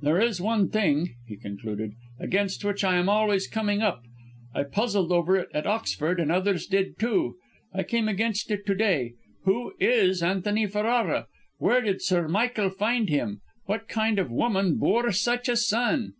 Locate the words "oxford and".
5.66-6.32